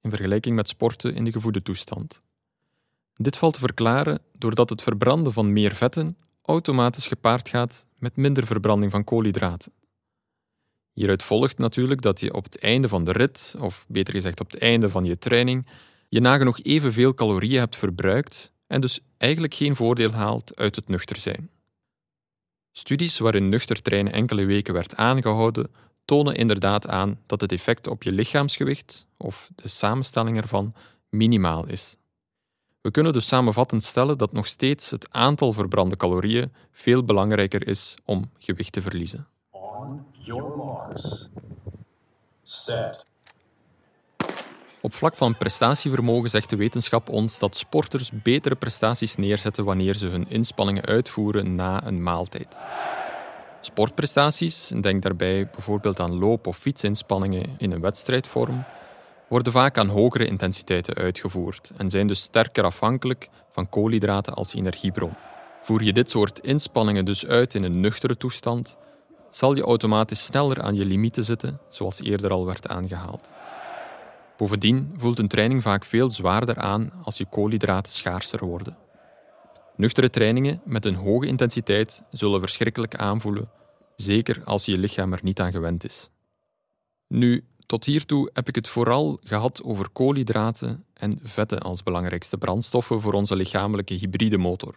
in 0.00 0.10
vergelijking 0.10 0.56
met 0.56 0.68
sporten 0.68 1.14
in 1.14 1.24
de 1.24 1.32
gevoede 1.32 1.62
toestand. 1.62 2.22
Dit 3.14 3.38
valt 3.38 3.54
te 3.54 3.60
verklaren 3.60 4.20
doordat 4.32 4.70
het 4.70 4.82
verbranden 4.82 5.32
van 5.32 5.52
meer 5.52 5.74
vetten 5.74 6.16
automatisch 6.42 7.06
gepaard 7.06 7.48
gaat 7.48 7.86
met 7.98 8.16
minder 8.16 8.46
verbranding 8.46 8.90
van 8.90 9.04
koolhydraten. 9.04 9.72
Hieruit 10.92 11.22
volgt 11.22 11.58
natuurlijk 11.58 12.00
dat 12.00 12.20
je 12.20 12.34
op 12.34 12.44
het 12.44 12.58
einde 12.58 12.88
van 12.88 13.04
de 13.04 13.12
rit, 13.12 13.54
of 13.58 13.86
beter 13.88 14.14
gezegd 14.14 14.40
op 14.40 14.50
het 14.50 14.60
einde 14.60 14.90
van 14.90 15.04
je 15.04 15.18
training, 15.18 15.66
je 16.08 16.20
nagenoeg 16.20 16.62
evenveel 16.62 17.14
calorieën 17.14 17.58
hebt 17.58 17.76
verbruikt 17.76 18.52
en 18.66 18.80
dus 18.80 19.00
eigenlijk 19.16 19.54
geen 19.54 19.76
voordeel 19.76 20.10
haalt 20.10 20.56
uit 20.56 20.76
het 20.76 20.88
nuchter 20.88 21.16
zijn. 21.16 21.50
Studies 22.72 23.18
waarin 23.18 23.48
nuchter 23.48 23.82
trainen 23.82 24.12
enkele 24.12 24.44
weken 24.44 24.74
werd 24.74 24.96
aangehouden, 24.96 25.70
tonen 26.04 26.36
inderdaad 26.36 26.88
aan 26.88 27.20
dat 27.26 27.40
het 27.40 27.52
effect 27.52 27.86
op 27.86 28.02
je 28.02 28.12
lichaamsgewicht, 28.12 29.06
of 29.16 29.50
de 29.54 29.68
samenstelling 29.68 30.40
ervan, 30.40 30.74
minimaal 31.08 31.66
is. 31.66 31.96
We 32.80 32.90
kunnen 32.90 33.12
dus 33.12 33.26
samenvattend 33.26 33.84
stellen 33.84 34.18
dat 34.18 34.32
nog 34.32 34.46
steeds 34.46 34.90
het 34.90 35.08
aantal 35.10 35.52
verbrande 35.52 35.96
calorieën 35.96 36.52
veel 36.70 37.04
belangrijker 37.04 37.66
is 37.66 37.94
om 38.04 38.30
gewicht 38.38 38.72
te 38.72 38.82
verliezen. 38.82 39.26
On 39.50 40.04
your 40.12 40.56
marks. 40.56 41.28
Set. 42.42 43.07
Op 44.82 44.94
vlak 44.94 45.16
van 45.16 45.36
prestatievermogen 45.36 46.30
zegt 46.30 46.50
de 46.50 46.56
wetenschap 46.56 47.08
ons 47.08 47.38
dat 47.38 47.56
sporters 47.56 48.10
betere 48.22 48.54
prestaties 48.54 49.16
neerzetten 49.16 49.64
wanneer 49.64 49.94
ze 49.94 50.06
hun 50.06 50.30
inspanningen 50.30 50.84
uitvoeren 50.84 51.54
na 51.54 51.86
een 51.86 52.02
maaltijd. 52.02 52.62
Sportprestaties, 53.60 54.72
denk 54.80 55.02
daarbij 55.02 55.48
bijvoorbeeld 55.50 56.00
aan 56.00 56.18
loop- 56.18 56.46
of 56.46 56.56
fietsinspanningen 56.56 57.54
in 57.58 57.72
een 57.72 57.80
wedstrijdvorm, 57.80 58.64
worden 59.28 59.52
vaak 59.52 59.78
aan 59.78 59.88
hogere 59.88 60.26
intensiteiten 60.26 60.94
uitgevoerd 60.94 61.70
en 61.76 61.90
zijn 61.90 62.06
dus 62.06 62.22
sterker 62.22 62.64
afhankelijk 62.64 63.28
van 63.50 63.68
koolhydraten 63.68 64.34
als 64.34 64.54
energiebron. 64.54 65.14
Voer 65.62 65.82
je 65.82 65.92
dit 65.92 66.10
soort 66.10 66.38
inspanningen 66.38 67.04
dus 67.04 67.26
uit 67.26 67.54
in 67.54 67.62
een 67.62 67.80
nuchtere 67.80 68.16
toestand, 68.16 68.76
zal 69.30 69.54
je 69.54 69.62
automatisch 69.62 70.24
sneller 70.24 70.62
aan 70.62 70.74
je 70.74 70.84
limieten 70.84 71.24
zitten, 71.24 71.60
zoals 71.68 72.02
eerder 72.02 72.30
al 72.30 72.46
werd 72.46 72.68
aangehaald. 72.68 73.32
Bovendien 74.38 74.94
voelt 74.96 75.18
een 75.18 75.28
training 75.28 75.62
vaak 75.62 75.84
veel 75.84 76.10
zwaarder 76.10 76.56
aan 76.56 76.92
als 77.02 77.18
je 77.18 77.26
koolhydraten 77.26 77.92
schaarser 77.92 78.44
worden. 78.44 78.76
Nuchtere 79.76 80.10
trainingen 80.10 80.60
met 80.64 80.84
een 80.84 80.94
hoge 80.94 81.26
intensiteit 81.26 82.02
zullen 82.10 82.40
verschrikkelijk 82.40 82.94
aanvoelen, 82.94 83.50
zeker 83.96 84.44
als 84.44 84.64
je 84.64 84.78
lichaam 84.78 85.12
er 85.12 85.20
niet 85.22 85.40
aan 85.40 85.52
gewend 85.52 85.84
is. 85.84 86.10
Nu, 87.08 87.44
tot 87.66 87.84
hiertoe 87.84 88.30
heb 88.32 88.48
ik 88.48 88.54
het 88.54 88.68
vooral 88.68 89.18
gehad 89.22 89.62
over 89.62 89.88
koolhydraten 89.88 90.84
en 90.94 91.18
vetten 91.22 91.60
als 91.60 91.82
belangrijkste 91.82 92.38
brandstoffen 92.38 93.00
voor 93.00 93.12
onze 93.12 93.36
lichamelijke 93.36 93.94
hybride 93.94 94.38
motor. 94.38 94.74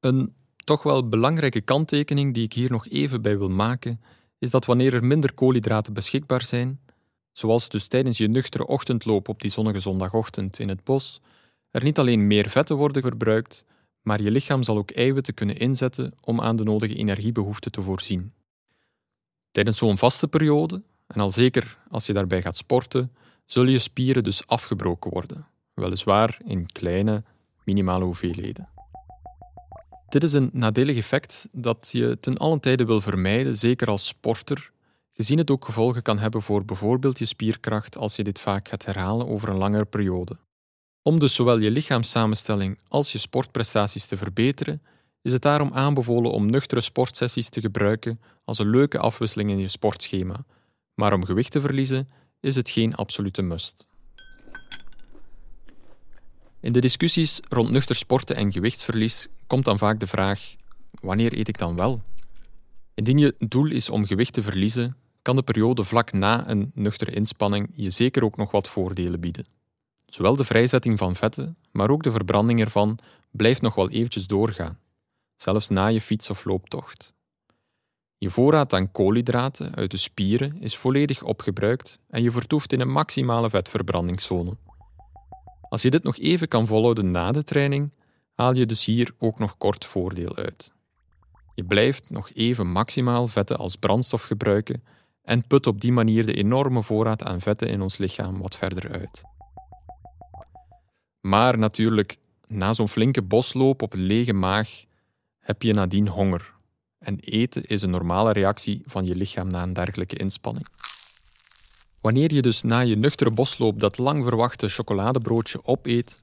Een 0.00 0.34
toch 0.64 0.82
wel 0.82 1.08
belangrijke 1.08 1.60
kanttekening 1.60 2.34
die 2.34 2.44
ik 2.44 2.52
hier 2.52 2.70
nog 2.70 2.88
even 2.88 3.22
bij 3.22 3.38
wil 3.38 3.50
maken, 3.50 4.00
is 4.38 4.50
dat 4.50 4.64
wanneer 4.64 4.94
er 4.94 5.04
minder 5.04 5.34
koolhydraten 5.34 5.92
beschikbaar 5.92 6.44
zijn, 6.44 6.80
zoals 7.38 7.68
dus 7.68 7.86
tijdens 7.86 8.18
je 8.18 8.28
nuchtere 8.28 8.66
ochtendloop 8.66 9.28
op 9.28 9.40
die 9.40 9.50
zonnige 9.50 9.80
zondagochtend 9.80 10.58
in 10.58 10.68
het 10.68 10.84
bos, 10.84 11.20
er 11.70 11.82
niet 11.82 11.98
alleen 11.98 12.26
meer 12.26 12.50
vetten 12.50 12.76
worden 12.76 13.02
verbruikt, 13.02 13.64
maar 14.02 14.22
je 14.22 14.30
lichaam 14.30 14.62
zal 14.62 14.76
ook 14.76 14.90
eiwitten 14.90 15.34
kunnen 15.34 15.58
inzetten 15.58 16.12
om 16.20 16.40
aan 16.40 16.56
de 16.56 16.64
nodige 16.64 16.94
energiebehoeften 16.94 17.72
te 17.72 17.82
voorzien. 17.82 18.32
Tijdens 19.50 19.78
zo'n 19.78 19.98
vaste 19.98 20.28
periode, 20.28 20.82
en 21.06 21.20
al 21.20 21.30
zeker 21.30 21.78
als 21.90 22.06
je 22.06 22.12
daarbij 22.12 22.42
gaat 22.42 22.56
sporten, 22.56 23.12
zullen 23.44 23.72
je 23.72 23.78
spieren 23.78 24.24
dus 24.24 24.46
afgebroken 24.46 25.10
worden, 25.10 25.46
weliswaar 25.74 26.38
in 26.44 26.66
kleine, 26.66 27.22
minimale 27.64 28.04
hoeveelheden. 28.04 28.68
Dit 30.08 30.22
is 30.22 30.32
een 30.32 30.50
nadelig 30.52 30.96
effect 30.96 31.48
dat 31.52 31.88
je 31.92 32.16
ten 32.20 32.36
allen 32.36 32.60
tijde 32.60 32.84
wil 32.84 33.00
vermijden, 33.00 33.56
zeker 33.56 33.88
als 33.88 34.06
sporter, 34.06 34.70
gezien 35.18 35.38
het 35.38 35.50
ook 35.50 35.64
gevolgen 35.64 36.02
kan 36.02 36.18
hebben 36.18 36.42
voor 36.42 36.64
bijvoorbeeld 36.64 37.18
je 37.18 37.24
spierkracht 37.24 37.96
als 37.96 38.16
je 38.16 38.24
dit 38.24 38.38
vaak 38.38 38.68
gaat 38.68 38.84
herhalen 38.84 39.28
over 39.28 39.48
een 39.48 39.58
langere 39.58 39.84
periode. 39.84 40.36
Om 41.02 41.18
dus 41.18 41.34
zowel 41.34 41.58
je 41.58 41.70
lichaamssamenstelling 41.70 42.78
als 42.88 43.12
je 43.12 43.18
sportprestaties 43.18 44.06
te 44.06 44.16
verbeteren, 44.16 44.82
is 45.22 45.32
het 45.32 45.42
daarom 45.42 45.72
aanbevolen 45.72 46.30
om 46.30 46.50
nuchtere 46.50 46.80
sportsessies 46.80 47.48
te 47.48 47.60
gebruiken 47.60 48.20
als 48.44 48.58
een 48.58 48.70
leuke 48.70 48.98
afwisseling 48.98 49.50
in 49.50 49.58
je 49.58 49.68
sportschema. 49.68 50.44
Maar 50.94 51.12
om 51.12 51.24
gewicht 51.24 51.50
te 51.52 51.60
verliezen 51.60 52.08
is 52.40 52.56
het 52.56 52.70
geen 52.70 52.94
absolute 52.94 53.42
must. 53.42 53.86
In 56.60 56.72
de 56.72 56.80
discussies 56.80 57.40
rond 57.48 57.70
nuchter 57.70 57.96
sporten 57.96 58.36
en 58.36 58.52
gewichtsverlies 58.52 59.28
komt 59.46 59.64
dan 59.64 59.78
vaak 59.78 60.00
de 60.00 60.06
vraag: 60.06 60.54
wanneer 61.00 61.38
eet 61.38 61.48
ik 61.48 61.58
dan 61.58 61.76
wel? 61.76 62.02
Indien 62.94 63.18
je 63.18 63.34
doel 63.38 63.70
is 63.70 63.90
om 63.90 64.06
gewicht 64.06 64.32
te 64.32 64.42
verliezen, 64.42 64.96
kan 65.22 65.36
de 65.36 65.42
periode 65.42 65.84
vlak 65.84 66.12
na 66.12 66.48
een 66.48 66.70
nuchtere 66.74 67.10
inspanning 67.10 67.70
je 67.72 67.90
zeker 67.90 68.24
ook 68.24 68.36
nog 68.36 68.50
wat 68.50 68.68
voordelen 68.68 69.20
bieden. 69.20 69.46
Zowel 70.06 70.36
de 70.36 70.44
vrijzetting 70.44 70.98
van 70.98 71.16
vetten, 71.16 71.56
maar 71.72 71.90
ook 71.90 72.02
de 72.02 72.10
verbranding 72.10 72.60
ervan 72.60 72.98
blijft 73.30 73.62
nog 73.62 73.74
wel 73.74 73.90
eventjes 73.90 74.26
doorgaan, 74.26 74.78
zelfs 75.36 75.68
na 75.68 75.86
je 75.86 76.00
fiets- 76.00 76.30
of 76.30 76.44
looptocht. 76.44 77.14
Je 78.18 78.30
voorraad 78.30 78.72
aan 78.72 78.90
koolhydraten 78.90 79.74
uit 79.74 79.90
de 79.90 79.96
spieren 79.96 80.60
is 80.60 80.76
volledig 80.76 81.22
opgebruikt 81.22 81.98
en 82.08 82.22
je 82.22 82.30
vertoeft 82.30 82.72
in 82.72 82.80
een 82.80 82.90
maximale 82.90 83.50
vetverbrandingszone. 83.50 84.56
Als 85.68 85.82
je 85.82 85.90
dit 85.90 86.02
nog 86.02 86.18
even 86.18 86.48
kan 86.48 86.66
volhouden 86.66 87.10
na 87.10 87.32
de 87.32 87.42
training, 87.42 87.92
haal 88.34 88.54
je 88.54 88.66
dus 88.66 88.84
hier 88.84 89.10
ook 89.18 89.38
nog 89.38 89.56
kort 89.56 89.84
voordeel 89.84 90.36
uit. 90.36 90.72
Je 91.54 91.64
blijft 91.64 92.10
nog 92.10 92.30
even 92.34 92.66
maximaal 92.66 93.28
vetten 93.28 93.58
als 93.58 93.76
brandstof 93.76 94.22
gebruiken 94.22 94.82
en 95.28 95.46
put 95.46 95.66
op 95.66 95.80
die 95.80 95.92
manier 95.92 96.26
de 96.26 96.34
enorme 96.34 96.82
voorraad 96.82 97.24
aan 97.24 97.40
vetten 97.40 97.68
in 97.68 97.82
ons 97.82 97.98
lichaam 97.98 98.38
wat 98.38 98.56
verder 98.56 98.92
uit. 98.92 99.22
Maar 101.20 101.58
natuurlijk, 101.58 102.16
na 102.46 102.72
zo'n 102.72 102.88
flinke 102.88 103.22
bosloop 103.22 103.82
op 103.82 103.92
een 103.92 104.02
lege 104.02 104.32
maag 104.32 104.84
heb 105.38 105.62
je 105.62 105.72
nadien 105.72 106.08
honger. 106.08 106.54
En 106.98 107.18
eten 107.20 107.64
is 107.64 107.82
een 107.82 107.90
normale 107.90 108.32
reactie 108.32 108.82
van 108.86 109.04
je 109.04 109.14
lichaam 109.14 109.48
na 109.48 109.62
een 109.62 109.72
dergelijke 109.72 110.16
inspanning. 110.16 110.66
Wanneer 112.00 112.34
je 112.34 112.42
dus 112.42 112.62
na 112.62 112.80
je 112.80 112.96
nuchtere 112.96 113.30
bosloop 113.30 113.80
dat 113.80 113.98
lang 113.98 114.24
verwachte 114.24 114.68
chocoladebroodje 114.68 115.60
opeet, 115.64 116.20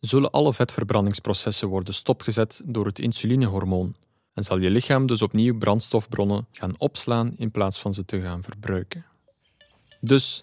zullen 0.00 0.30
alle 0.30 0.54
vetverbrandingsprocessen 0.54 1.68
worden 1.68 1.94
stopgezet 1.94 2.62
door 2.64 2.86
het 2.86 2.98
insulinehormoon 2.98 3.94
en 4.38 4.44
zal 4.44 4.58
je 4.58 4.70
lichaam 4.70 5.06
dus 5.06 5.22
opnieuw 5.22 5.58
brandstofbronnen 5.58 6.46
gaan 6.52 6.74
opslaan 6.78 7.34
in 7.36 7.50
plaats 7.50 7.78
van 7.78 7.94
ze 7.94 8.04
te 8.04 8.20
gaan 8.20 8.42
verbruiken. 8.42 9.04
Dus 10.00 10.42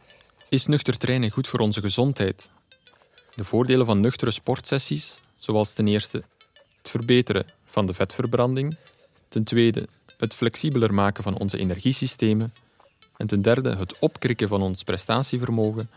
is 0.50 0.66
nuchter 0.66 0.98
trainen 0.98 1.30
goed 1.30 1.48
voor 1.48 1.60
onze 1.60 1.82
gezondheid? 1.82 2.52
De 3.36 3.44
voordelen 3.44 3.86
van 3.86 4.00
nuchtere 4.00 4.32
sportsessies, 4.32 5.22
zoals 5.38 5.74
ten 5.74 5.88
eerste 5.88 6.24
het 6.78 6.90
verbeteren 6.90 7.46
van 7.66 7.86
de 7.86 7.94
vetverbranding, 7.94 8.78
ten 9.28 9.44
tweede 9.44 9.88
het 10.18 10.36
flexibeler 10.36 10.94
maken 10.94 11.24
van 11.24 11.38
onze 11.38 11.58
energiesystemen 11.58 12.54
en 13.18 13.28
ten 13.28 13.42
derde 13.42 13.76
het 13.76 14.00
opkrikken 14.00 14.48
van 14.48 14.62
ons 14.62 14.84
prestatievermogen, 14.84 15.90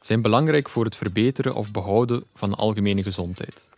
zijn 0.00 0.22
belangrijk 0.22 0.68
voor 0.68 0.84
het 0.84 0.96
verbeteren 0.96 1.54
of 1.54 1.70
behouden 1.70 2.24
van 2.34 2.50
de 2.50 2.56
algemene 2.56 3.02
gezondheid. 3.02 3.68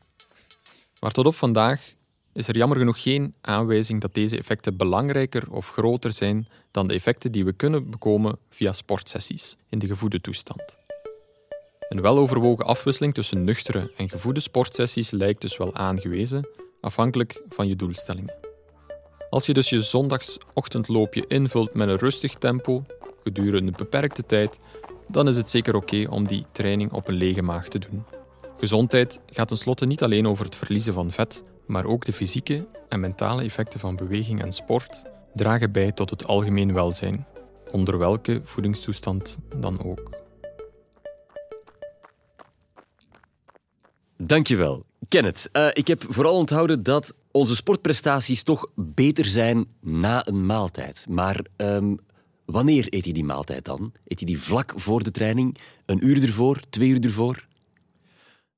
Maar 1.01 1.13
tot 1.13 1.27
op 1.27 1.35
vandaag 1.35 1.95
is 2.35 2.49
er 2.49 2.57
jammer 2.57 2.79
genoeg 2.79 3.03
geen 3.03 3.35
aanwijzing 3.41 4.01
dat 4.01 4.15
deze 4.15 4.39
effecten 4.39 4.77
belangrijker 4.77 5.51
of 5.51 5.71
groter 5.71 6.13
zijn 6.13 6.49
dan 6.71 6.87
de 6.87 6.95
effecten 6.95 7.33
die 7.33 7.45
we 7.45 7.53
kunnen 7.53 7.91
bekomen 7.91 8.39
via 8.51 8.73
sportsessies 8.73 9.57
in 9.69 9.79
de 9.79 9.87
gevoede 9.87 10.21
toestand. 10.21 10.77
Een 11.89 12.01
weloverwogen 12.01 12.67
afwisseling 12.67 13.15
tussen 13.15 13.45
nuchtere 13.45 13.93
en 13.97 14.09
gevoede 14.09 14.41
sportsessies 14.41 15.11
lijkt 15.11 15.41
dus 15.41 15.57
wel 15.57 15.75
aangewezen, 15.75 16.49
afhankelijk 16.81 17.43
van 17.49 17.69
je 17.69 17.77
doelstellingen. 17.77 18.35
Als 19.31 19.47
je 19.47 19.53
dus 19.53 19.69
je 19.69 19.83
zondagsochtendloopje 19.83 21.25
invult 21.27 21.75
met 21.75 21.89
een 21.89 21.99
rustig 21.99 22.35
tempo 22.35 22.85
gedurende 23.23 23.69
een 23.69 23.75
beperkte 23.77 24.27
tijd, 24.27 24.59
dan 25.09 25.29
is 25.29 25.37
het 25.37 25.51
zeker 25.51 25.75
oké 25.75 26.07
om 26.11 26.27
die 26.27 26.47
training 26.53 26.93
op 26.93 27.09
een 27.09 27.15
lege 27.15 27.43
maag 27.43 27.69
te 27.69 27.79
doen. 27.79 28.05
Gezondheid 28.59 29.21
gaat 29.27 29.49
tenslotte 29.49 29.87
niet 29.87 30.03
alleen 30.03 30.29
over 30.29 30.45
het 30.45 30.57
verliezen 30.57 30.95
van 30.95 31.11
vet, 31.11 31.43
maar 31.67 31.85
ook 31.85 32.05
de 32.05 32.13
fysieke 32.13 32.67
en 32.89 33.01
mentale 33.01 33.43
effecten 33.43 33.81
van 33.81 33.97
beweging 33.97 34.43
en 34.43 34.53
sport 34.53 35.03
dragen 35.35 35.73
bij 35.73 35.93
tot 35.93 36.11
het 36.11 36.27
algemeen 36.27 36.73
welzijn, 36.73 37.27
onder 37.71 37.99
welke 37.99 38.41
voedingstoestand 38.45 39.39
dan 39.57 39.85
ook. 39.85 40.11
Dankjewel. 44.17 44.85
Kenneth, 45.09 45.49
uh, 45.53 45.69
ik 45.73 45.87
heb 45.87 46.05
vooral 46.09 46.37
onthouden 46.37 46.83
dat 46.83 47.15
onze 47.31 47.55
sportprestaties 47.55 48.43
toch 48.43 48.67
beter 48.75 49.25
zijn 49.25 49.67
na 49.81 50.27
een 50.27 50.47
maaltijd. 50.47 51.07
Maar 51.09 51.45
um, 51.57 51.99
wanneer 52.45 52.87
eet 52.89 53.05
je 53.05 53.13
die 53.13 53.25
maaltijd 53.25 53.65
dan? 53.65 53.93
Eet 54.05 54.21
je 54.21 54.27
die 54.27 54.41
vlak 54.41 54.73
voor 54.77 55.03
de 55.03 55.11
training? 55.11 55.57
Een 55.87 56.07
uur 56.07 56.23
ervoor? 56.23 56.61
Twee 56.71 56.89
uur 56.89 57.05
ervoor? 57.05 57.47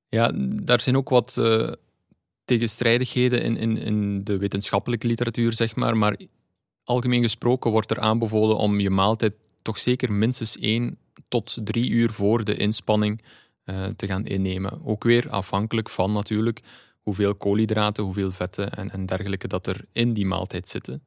Ja, 0.09 0.33
daar 0.65 0.81
zijn 0.81 0.97
ook 0.97 1.09
wat 1.09 1.37
uh, 1.39 1.73
tegenstrijdigheden 2.47 3.43
in, 3.43 3.57
in, 3.57 3.79
in 3.79 4.25
de 4.25 4.37
wetenschappelijke 4.37 5.07
literatuur, 5.07 5.53
zeg 5.53 5.77
maar. 5.77 5.97
Maar 5.97 6.17
algemeen 6.85 7.23
gesproken 7.23 7.71
wordt 7.71 7.91
er 7.91 8.01
aanbevolen 8.01 8.57
om 8.57 8.81
je 8.81 8.91
maaltijd 8.91 9.35
toch 9.63 9.79
zeker 9.79 10.13
minstens 10.13 10.59
één 10.59 10.99
tot 11.29 11.57
drie 11.65 11.91
uur 11.91 12.11
voor 12.11 12.45
de 12.45 12.57
inspanning 12.57 13.23
uh, 13.65 13.85
te 13.85 14.07
gaan 14.07 14.27
innemen. 14.27 14.85
Ook 14.85 15.05
weer 15.05 15.31
afhankelijk 15.31 15.91
van 15.91 16.13
natuurlijk 16.13 16.61
hoeveel 17.01 17.35
koolhydraten, 17.35 18.05
hoeveel 18.05 18.31
vetten 18.31 18.73
en, 18.73 18.91
en 18.91 19.07
dergelijke 19.07 19.49
dat 19.49 19.67
er 19.67 19.85
in 19.93 20.13
die 20.13 20.27
maaltijd 20.27 20.69
zitten. 20.69 21.03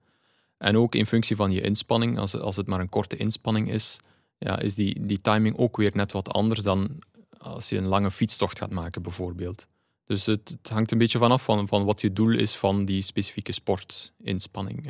En 0.57 0.77
ook 0.77 0.95
in 0.95 1.05
functie 1.05 1.35
van 1.35 1.51
je 1.51 1.61
inspanning, 1.61 2.17
als, 2.17 2.35
als 2.35 2.55
het 2.55 2.67
maar 2.67 2.79
een 2.79 2.89
korte 2.89 3.17
inspanning 3.17 3.71
is, 3.71 3.99
ja, 4.37 4.59
is 4.59 4.75
die, 4.75 5.05
die 5.05 5.21
timing 5.21 5.57
ook 5.57 5.77
weer 5.77 5.91
net 5.93 6.11
wat 6.11 6.29
anders 6.29 6.61
dan 6.61 6.99
als 7.37 7.69
je 7.69 7.77
een 7.77 7.87
lange 7.87 8.11
fietstocht 8.11 8.57
gaat 8.57 8.71
maken, 8.71 9.01
bijvoorbeeld. 9.01 9.67
Dus 10.09 10.25
het, 10.25 10.49
het, 10.49 10.69
hangt 10.69 10.91
een 10.91 10.97
beetje 10.97 11.17
vanaf 11.17 11.43
van, 11.43 11.67
van 11.67 11.85
wat 11.85 12.01
je 12.01 12.13
doel 12.13 12.31
is 12.31 12.55
van 12.55 12.85
die 12.85 13.01
specifieke 13.01 13.51
sportinspanning. 13.51 14.89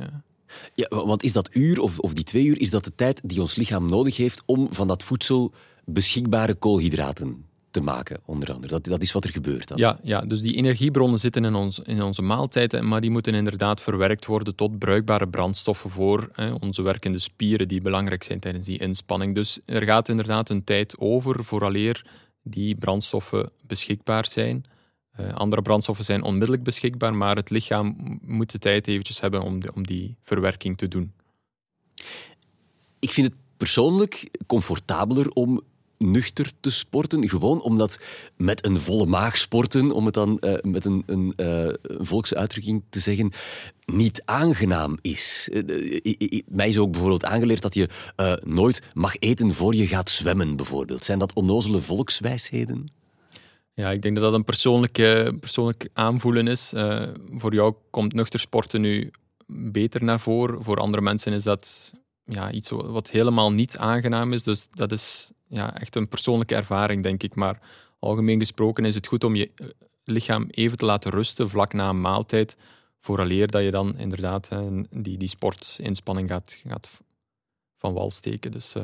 Ja, 0.74 0.88
want 0.90 1.24
is 1.24 1.34
dat 1.34 1.50
uur 1.52 1.80
of, 1.80 2.00
of 2.00 2.14
die 2.14 2.24
twee 2.24 2.46
uur, 2.46 2.62
is 2.62 2.70
dat 2.70 2.84
de 2.84 2.96
tijd 2.96 3.22
die 3.24 3.42
ons 3.42 3.56
lichaam 3.56 3.90
nodig 3.90 4.18
heeft 4.18 4.42
om 4.46 4.68
van 4.72 4.88
dat 4.88 5.04
voedsel 5.04 5.54
beschikbare 5.86 6.56
koolhydraten 6.56 7.46
te 7.72 7.82
maken, 7.82 8.20
onder 8.26 8.54
andere. 8.54 8.74
Dat, 8.74 8.84
dat 8.84 9.02
is 9.02 9.12
wat 9.12 9.24
er 9.24 9.32
gebeurt 9.32 9.68
dan. 9.68 9.78
Ja, 9.78 10.00
ja, 10.04 10.22
dus 10.22 10.42
die 10.42 10.56
energiebronnen 10.56 11.20
zitten 11.20 11.46
in, 11.46 11.56
ons, 11.56 11.80
in 11.80 12.02
onze 12.02 12.22
maaltijden, 12.22 12.88
maar 12.88 13.02
die 13.02 13.10
moeten 13.10 13.34
inderdaad 13.34 13.82
verwerkt 13.82 14.26
worden 14.26 14.56
tot 14.56 14.80
bruikbare 14.80 15.28
brandstoffen 15.28 15.90
voor 15.90 16.30
hè, 16.34 16.52
onze 16.52 16.82
werkende 16.82 17.20
spieren, 17.20 17.68
die 17.68 17.82
belangrijk 17.82 18.24
zijn 18.24 18.40
tijdens 18.40 18.66
die 18.66 18.80
inspanning. 18.80 19.36
Dus 19.36 19.60
er 19.66 19.84
gaat 19.84 20.10
inderdaad 20.10 20.50
een 20.50 20.64
tijd 20.64 20.98
over 20.98 21.44
vooraleer 21.44 22.06
die 22.44 22.76
brandstoffen 22.76 23.50
beschikbaar 23.62 24.28
zijn. 24.28 24.66
Uh, 25.20 25.34
andere 25.34 25.62
brandstoffen 25.62 26.06
zijn 26.06 26.24
onmiddellijk 26.24 26.64
beschikbaar, 26.64 27.14
maar 27.14 27.36
het 27.36 27.50
lichaam 27.50 28.20
moet 28.22 28.52
de 28.52 28.60
tijd 28.60 28.88
eventjes 28.88 29.22
hebben 29.22 29.42
om, 29.42 29.60
de, 29.60 29.74
om 29.74 29.88
die 29.88 30.16
verwerking 30.24 30.78
te 30.78 30.88
doen. 30.88 31.14
Ik 33.00 33.12
vind 33.12 33.28
het 33.28 33.36
persoonlijk 33.58 34.30
comfortabeler 34.48 35.30
om 35.30 35.62
nuchter 35.98 36.52
te 36.60 36.72
sporten. 36.72 37.30
Gewoon 37.30 37.62
omdat 37.62 38.02
met 38.38 38.66
een 38.66 38.80
volle 38.80 39.06
maag 39.06 39.38
sporten, 39.38 39.92
om 39.92 40.06
het 40.06 40.14
dan 40.14 40.38
uh, 40.42 40.54
met 40.62 40.86
een, 40.86 41.04
een, 41.06 41.34
volksuitdrukking 41.84 42.84
te 42.90 43.00
zeggen, 43.00 43.32
niet 43.86 44.22
aangenaam 44.26 44.98
is. 45.02 45.50
Mij 46.48 46.68
is 46.68 46.78
ook 46.78 46.92
bijvoorbeeld 46.92 47.26
aangeleerd 47.26 47.62
dat 47.62 47.74
je 47.74 47.90
nooit 48.44 48.82
mag 48.94 49.16
eten 49.20 49.54
voor 49.54 49.76
je 49.76 49.88
gaat 49.88 50.10
zwemmen, 50.10 50.56
bijvoorbeeld. 50.56 51.04
Zijn 51.06 51.20
dat 51.20 51.34
onnozele 51.34 51.82
volkswijsheden? 51.82 52.99
Ja, 53.74 53.92
ik 53.92 54.02
denk 54.02 54.16
dat 54.16 54.24
dat 54.24 54.34
een 54.34 54.44
persoonlijke, 54.44 55.38
persoonlijk 55.40 55.90
aanvoelen 55.94 56.48
is. 56.48 56.74
voor 57.32 57.54
jou 57.54 57.74
komt 57.90 58.14
nuchter 58.14 58.40
sporten 58.40 58.82
nu 58.82 59.12
beter 59.48 60.04
naar 60.04 60.20
voren. 60.20 60.64
Voor 60.64 60.78
andere 60.78 61.04
mensen 61.04 61.34
is 61.34 61.44
dat 61.44 61.94
ja, 62.26 62.52
iets 62.52 62.70
wat 62.70 63.10
helemaal 63.10 63.52
niet 63.52 63.78
aangenaam 63.78 64.34
is. 64.34 64.44
Dus 64.44 64.68
dat 64.70 64.92
is 64.92 65.32
ja, 65.48 65.80
echt 65.80 65.96
een 65.96 66.08
persoonlijke 66.08 66.56
ervaring, 66.56 67.04
denk 67.04 67.24
ik. 67.24 67.36
Maar 67.36 67.60
algemeen 68.00 68.40
gesproken 68.40 68.86
is 68.86 68.96
het 68.96 69.08
goed 69.08 69.24
om 69.24 69.36
je 69.36 69.52
eh, 69.56 69.68
lichaam 70.04 70.48
even 70.50 70.78
te 70.78 70.86
laten 70.86 71.12
rusten 71.12 71.50
vlak 71.50 71.74
na 71.74 71.90
een 71.90 72.02
maaltijd. 72.02 72.58
Vooraleer 73.00 73.48
dat 73.48 73.64
je 73.64 73.72
dan 73.72 73.98
inderdaad 73.98 74.50
die, 74.90 75.18
die 75.18 75.28
sportinspanning 75.28 76.30
gaat, 76.30 76.62
gaat 76.68 76.90
van 77.78 77.94
wal 77.94 78.12
steken. 78.12 78.52
Dus, 78.52 78.76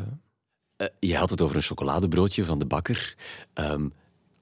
je 0.99 1.17
had 1.17 1.29
het 1.29 1.41
over 1.41 1.55
een 1.55 1.61
chocoladebroodje 1.61 2.45
van 2.45 2.59
de 2.59 2.65
bakker. 2.65 3.15
Um, 3.53 3.93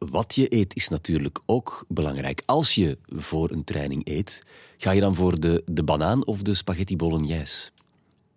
wat 0.09 0.35
je 0.35 0.55
eet 0.55 0.75
is 0.75 0.87
natuurlijk 0.87 1.39
ook 1.45 1.85
belangrijk. 1.87 2.41
Als 2.45 2.75
je 2.75 2.97
voor 3.07 3.51
een 3.51 3.63
training 3.63 4.07
eet, 4.07 4.43
ga 4.77 4.91
je 4.91 5.01
dan 5.01 5.15
voor 5.15 5.39
de, 5.39 5.63
de 5.65 5.83
banaan 5.83 6.25
of 6.25 6.41
de 6.41 6.55
spaghetti 6.55 6.95
bolognese? 6.95 7.69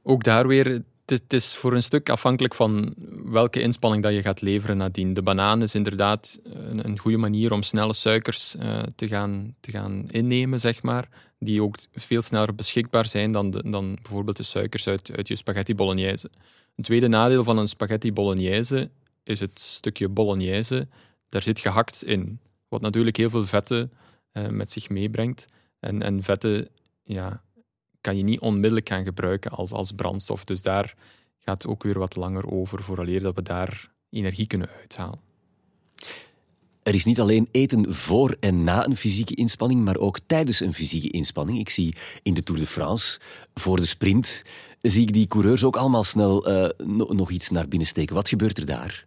Ook 0.03 0.25
daar 0.25 0.47
weer, 0.47 0.83
het 1.07 1.33
is, 1.33 1.55
voor 1.55 1.73
een 1.73 1.83
stuk 1.83 2.11
afhankelijk 2.11 2.55
van 2.55 2.95
welke 3.25 3.61
inspanning 3.61 4.03
dat 4.03 4.13
je 4.13 4.23
gaat 4.23 4.41
leveren 4.41 4.77
nadien. 4.77 5.15
De 5.15 5.23
banaan 5.23 5.63
is 5.63 5.75
inderdaad 5.75 6.39
een, 6.45 6.85
een 6.85 6.99
goede 6.99 7.17
manier 7.17 7.53
om 7.53 7.63
snelle 7.63 7.95
suikers 7.95 8.57
uh, 8.57 8.83
te, 8.95 9.09
gaan, 9.09 9.55
te 9.61 9.71
gaan 9.71 10.05
innemen, 10.11 10.61
zeg 10.61 10.83
maar. 10.83 11.09
Die 11.39 11.63
ook 11.63 11.77
veel 11.93 12.23
sneller 12.23 12.55
beschikbaar 12.55 13.07
zijn 13.07 13.33
dan, 13.33 13.51
dan 13.51 13.99
bijvoorbeeld 14.03 14.37
de 14.37 14.43
suikers 14.43 14.89
uit, 14.89 15.11
uit 15.17 15.29
je 15.29 15.37
spaghetti 15.37 15.75
bolognese. 15.75 16.31
Een 16.77 16.85
tweede 16.85 17.09
nadeel 17.09 17.45
van 17.45 17.59
een 17.59 17.69
spaghetti 17.69 18.13
bolognese 18.13 18.91
is 19.25 19.41
het 19.41 19.61
stukje 19.61 20.09
bolognese. 20.09 20.89
Daar 21.29 21.43
zit 21.43 21.61
gehakt 21.61 22.05
in, 22.05 22.41
wat 22.69 22.81
natuurlijk 22.81 23.17
heel 23.17 23.31
veel 23.31 23.47
vetten 23.47 23.93
uh, 24.33 24.49
met 24.49 24.73
zich 24.73 24.89
meebrengt. 24.89 25.47
En, 25.81 26.03
en 26.03 26.23
vetten 26.23 26.69
ja, 27.03 27.43
kan 28.01 28.17
je 28.17 28.23
niet 28.23 28.41
onmiddellijk 28.41 28.89
gaan 28.89 29.05
gebruiken 29.05 29.51
als, 29.51 29.73
als 29.73 29.93
brandstof. 29.93 30.45
Dus 30.45 30.63
daar 30.63 30.95
gaat 31.39 31.67
ook 31.67 31.83
weer 31.83 31.99
wat 31.99 32.17
langer 32.17 32.51
over 32.51 32.83
vooraleer 32.83 33.21
dat 33.21 33.35
we 33.35 33.43
daar 33.43 33.91
energie 34.11 34.47
kunnen 34.47 34.69
uithalen. 34.81 35.21
Er 36.83 36.95
is 36.95 37.05
niet 37.05 37.21
alleen 37.21 37.49
eten 37.51 37.95
voor 37.95 38.37
en 38.41 38.65
na 38.65 38.87
een 38.87 38.97
fysieke 38.97 39.35
inspanning, 39.35 39.85
maar 39.85 39.97
ook 39.97 40.19
tijdens 40.27 40.61
een 40.61 40.75
fysieke 40.75 41.11
inspanning. 41.11 41.59
Ik 41.59 41.71
zie 41.71 41.95
in 42.23 42.35
de 42.35 42.43
Tour 42.43 42.61
de 42.61 42.67
France, 42.67 43.21
voor 43.55 43.77
de 43.77 43.87
sprint, 43.87 44.43
zie 44.81 45.03
ik 45.03 45.13
die 45.13 45.27
coureurs 45.27 45.65
ook 45.65 45.77
allemaal 45.77 46.05
snel 46.05 46.51
uh, 46.51 46.69
nog 47.09 47.31
iets 47.31 47.51
naar 47.51 47.69
binnen 47.69 47.89
steken. 47.89 48.15
Wat 48.15 48.29
gebeurt 48.29 48.59
er 48.59 48.67
daar? 48.67 49.07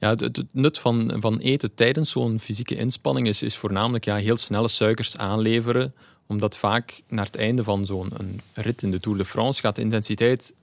Ja, 0.00 0.14
het, 0.14 0.44
nut 0.50 0.78
van, 0.78 1.12
van 1.16 1.38
eten 1.38 1.74
tijdens 1.74 2.10
zo'n 2.10 2.38
fysieke 2.38 2.76
inspanning 2.76 3.26
is, 3.26 3.42
is 3.42 3.56
voornamelijk 3.56 4.04
ja, 4.04 4.16
heel 4.16 4.36
snelle 4.36 4.68
suikers 4.68 5.16
aanleveren 5.16 5.94
omdat 6.26 6.56
vaak 6.56 7.00
naar 7.08 7.24
het 7.24 7.36
einde 7.36 7.64
van 7.64 7.86
zo'n 7.86 8.12
rit 8.54 8.82
in 8.82 8.90
de 8.90 8.98
Tour 8.98 9.18
de 9.18 9.24
France 9.24 9.60
gaat 9.60 9.76
de 9.76 9.82
intensiteit 9.82 10.54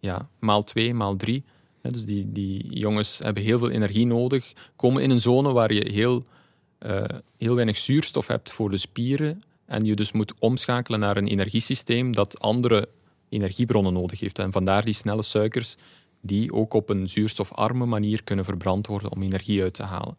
ja, 0.00 0.28
maal 0.38 0.62
twee, 0.62 0.94
maal 0.94 1.16
drie. 1.16 1.44
Dus 1.82 2.04
die, 2.04 2.32
die 2.32 2.78
jongens 2.78 3.18
hebben 3.18 3.42
heel 3.42 3.58
veel 3.58 3.70
energie 3.70 4.06
nodig, 4.06 4.52
komen 4.76 5.02
in 5.02 5.10
een 5.10 5.20
zone 5.20 5.52
waar 5.52 5.72
je 5.72 5.90
heel, 5.90 6.24
uh, 6.86 7.04
heel 7.38 7.54
weinig 7.54 7.76
zuurstof 7.76 8.26
hebt 8.26 8.52
voor 8.52 8.70
de 8.70 8.76
spieren 8.76 9.42
en 9.64 9.84
je 9.84 9.94
dus 9.94 10.12
moet 10.12 10.34
omschakelen 10.38 11.00
naar 11.00 11.16
een 11.16 11.26
energiesysteem 11.26 12.14
dat 12.14 12.40
andere 12.40 12.88
energiebronnen 13.28 13.92
nodig 13.92 14.20
heeft. 14.20 14.38
En 14.38 14.52
vandaar 14.52 14.84
die 14.84 14.94
snelle 14.94 15.22
suikers 15.22 15.76
die 16.26 16.52
ook 16.52 16.74
op 16.74 16.88
een 16.88 17.08
zuurstofarme 17.08 17.86
manier 17.86 18.24
kunnen 18.24 18.44
verbrand 18.44 18.86
worden 18.86 19.12
om 19.12 19.22
energie 19.22 19.62
uit 19.62 19.74
te 19.74 19.82
halen. 19.82 20.18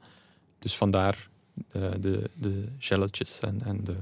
Dus 0.60 0.78
vandaar 0.78 1.28
de, 1.72 1.98
de, 2.00 2.30
de 2.36 2.65
gelletjes 2.78 3.39
en, 3.39 3.62
en 3.65 3.84
de 3.84 3.96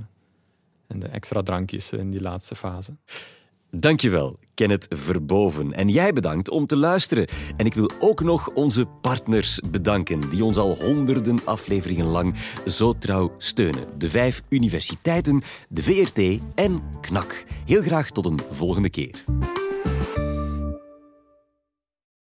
en 0.87 0.99
de 0.99 1.07
extra 1.07 1.41
drankjes 1.41 1.91
in 1.91 2.11
die 2.11 2.21
laatste 2.21 2.55
fase. 2.55 2.95
Dankjewel, 3.71 4.39
Kenneth 4.53 4.85
Verboven. 4.89 5.73
En 5.73 5.87
jij 5.87 6.13
bedankt 6.13 6.49
om 6.49 6.65
te 6.65 6.77
luisteren. 6.77 7.27
En 7.57 7.65
ik 7.65 7.73
wil 7.73 7.89
ook 7.99 8.21
nog 8.23 8.49
onze 8.53 8.85
partners 8.85 9.59
bedanken, 9.71 10.29
die 10.29 10.43
ons 10.43 10.57
al 10.57 10.75
honderden 10.75 11.45
afleveringen 11.45 12.05
lang 12.05 12.35
zo 12.65 12.93
trouw 12.97 13.33
steunen. 13.37 13.83
De 13.97 14.09
vijf 14.09 14.41
universiteiten, 14.49 15.41
de 15.69 15.83
VRT 15.83 16.41
en 16.55 16.83
KNAK. 17.01 17.45
Heel 17.65 17.81
graag 17.81 18.11
tot 18.11 18.25
een 18.25 18.39
volgende 18.49 18.89
keer. 18.89 19.23